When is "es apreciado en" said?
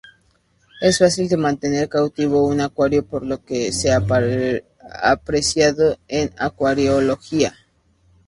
3.67-6.31